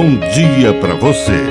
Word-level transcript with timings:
bom 0.00 0.16
dia 0.30 0.72
para 0.80 0.94
você. 0.94 1.42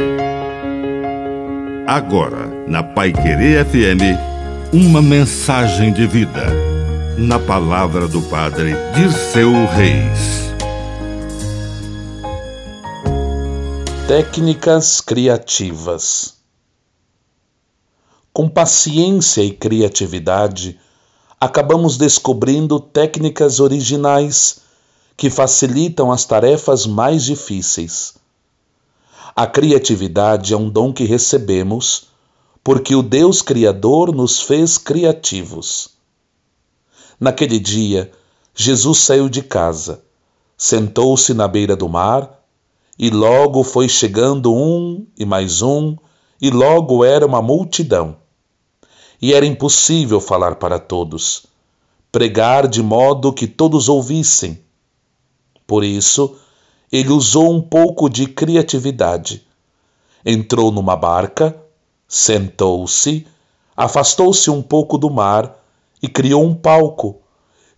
Agora, 1.85 2.48
na 2.66 2.81
Pai 2.81 3.12
Querer 3.12 3.66
FM, 3.66 4.71
uma 4.71 5.02
mensagem 5.02 5.92
de 5.92 6.08
vida. 6.08 6.46
Na 7.18 7.39
palavra 7.39 8.07
do 8.07 8.21
Padre 8.21 8.71
Dirceu 8.96 9.52
Reis. 9.52 10.48
Técnicas 14.07 15.02
criativas. 15.02 16.36
Com 18.32 18.48
paciência 18.48 19.41
e 19.41 19.52
criatividade, 19.52 20.79
acabamos 21.38 21.98
descobrindo 21.98 22.79
técnicas 22.79 23.59
originais 23.59 24.61
que 25.18 25.29
facilitam 25.29 26.14
as 26.14 26.23
tarefas 26.23 26.86
mais 26.88 27.25
difíceis. 27.25 28.16
A 29.40 29.46
criatividade 29.46 30.52
é 30.52 30.58
um 30.58 30.68
dom 30.68 30.91
que 30.91 31.04
recebemos 31.04 32.08
porque 32.64 32.95
o 32.95 33.04
Deus 33.04 33.40
Criador 33.40 34.12
nos 34.12 34.41
fez 34.41 34.80
criativos. 34.80 35.90
Naquele 37.20 37.59
dia, 37.59 38.12
Jesus 38.55 38.98
saiu 38.98 39.30
de 39.30 39.44
casa, 39.44 40.04
sentou-se 40.58 41.36
na 41.36 41.48
beira 41.48 41.76
do 41.76 41.88
mar 41.88 42.44
e 42.98 43.12
logo 43.12 43.64
foi 43.64 43.88
chegando 43.88 44.52
um 44.52 45.05
e 45.16 45.23
mais 45.23 45.62
um, 45.62 45.95
e 46.42 46.50
logo 46.50 47.06
era 47.06 47.23
uma 47.23 47.40
multidão. 47.40 48.17
E 49.22 49.36
era 49.36 49.45
impossível 49.45 50.20
falar 50.20 50.56
para 50.56 50.80
todos, 50.80 51.45
pregar 52.12 52.67
de 52.67 52.81
modo 52.81 53.31
que 53.31 53.45
todos 53.45 53.88
ouvissem 53.88 54.59
por 55.67 55.84
isso, 55.84 56.40
ele 56.91 57.09
usou 57.09 57.54
um 57.54 57.62
pouco 57.62 58.09
de 58.09 58.27
criatividade. 58.27 59.45
Entrou 60.26 60.72
numa 60.72 60.95
barca, 60.95 61.56
sentou-se, 62.08 63.28
afastou-se 63.75 64.50
um 64.50 64.61
pouco 64.61 64.98
do 64.98 65.09
mar 65.09 65.58
e 66.02 66.08
criou 66.08 66.44
um 66.45 66.56
palco, 66.56 67.22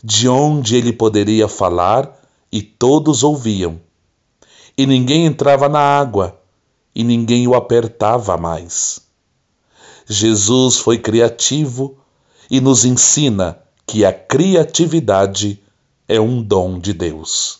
de 0.03 0.29
onde 0.29 0.75
ele 0.75 0.93
poderia 0.93 1.47
falar 1.47 2.19
e 2.51 2.61
todos 2.61 3.23
ouviam. 3.23 3.79
E 4.77 4.85
ninguém 4.85 5.25
entrava 5.25 5.67
na 5.67 5.79
água, 5.79 6.39
e 6.95 7.03
ninguém 7.03 7.47
o 7.47 7.55
apertava 7.55 8.37
mais. 8.37 9.01
Jesus 10.07 10.77
foi 10.77 10.97
criativo 10.97 11.97
e 12.49 12.59
nos 12.59 12.85
ensina 12.85 13.59
que 13.85 14.05
a 14.05 14.13
criatividade 14.13 15.61
é 16.07 16.19
um 16.19 16.41
dom 16.41 16.79
de 16.79 16.93
Deus. 16.93 17.59